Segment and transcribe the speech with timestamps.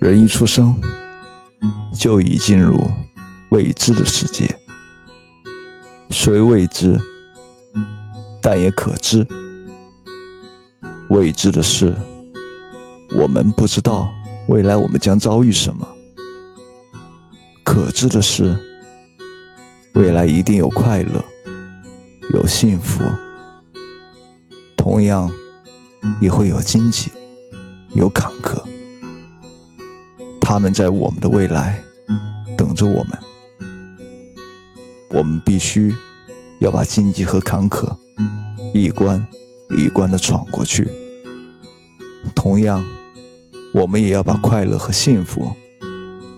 [0.00, 0.74] 人一出生，
[1.94, 2.90] 就已进入
[3.50, 4.48] 未知的世界。
[6.08, 6.98] 虽未知，
[8.40, 9.26] 但也可知。
[11.10, 11.94] 未知的是，
[13.14, 14.10] 我们不知道
[14.48, 15.86] 未来我们将遭遇什么；
[17.62, 18.56] 可知的是，
[19.92, 21.22] 未来一定有快乐，
[22.32, 23.04] 有幸福，
[24.78, 25.30] 同样
[26.22, 27.10] 也会有荆棘，
[27.92, 28.62] 有坎坷。
[30.52, 31.80] 他们在我们的未来
[32.58, 33.16] 等着我们，
[35.10, 35.94] 我们必须
[36.58, 37.88] 要把荆棘和坎坷
[38.74, 39.24] 一关
[39.78, 40.90] 一关的闯过去。
[42.34, 42.84] 同样，
[43.72, 45.52] 我们也要把快乐和幸福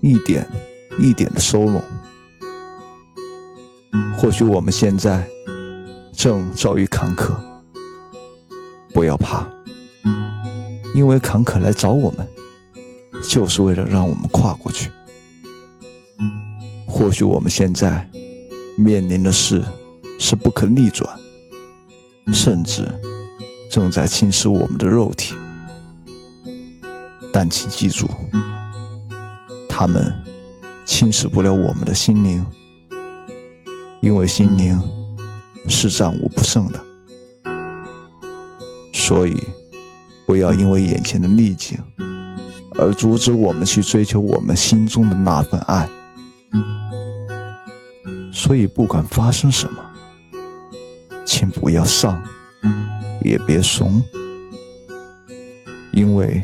[0.00, 0.48] 一点
[1.00, 1.82] 一点的收拢。
[4.16, 5.28] 或许我们现在
[6.12, 7.34] 正遭遇坎坷，
[8.94, 9.44] 不要怕，
[10.94, 12.24] 因为坎坷来找我们。
[13.28, 14.90] 就是为了让我们跨过去。
[16.86, 18.08] 或许我们现在
[18.78, 19.62] 面临的事
[20.18, 21.08] 是不可逆转，
[22.32, 22.88] 甚至
[23.70, 25.34] 正在侵蚀我们的肉体，
[27.32, 28.08] 但请记住，
[29.68, 30.10] 他们
[30.86, 32.44] 侵蚀不了我们的心灵，
[34.00, 34.80] 因为心灵
[35.68, 36.80] 是战无不胜的。
[38.92, 39.36] 所以，
[40.26, 41.78] 不要因为眼前的逆境。
[42.78, 45.88] 而阻止我们去追求我们心中的那份爱。
[48.32, 49.82] 所以，不管发生什么，
[51.24, 52.22] 请不要丧，
[53.22, 54.02] 也别怂，
[55.92, 56.42] 因为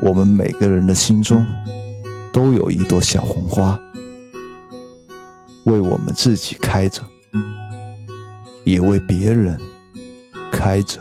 [0.00, 1.44] 我们每个人的心中
[2.32, 3.80] 都有一朵小红花，
[5.64, 7.02] 为我们自己开着，
[8.64, 9.58] 也为别人
[10.52, 11.00] 开着。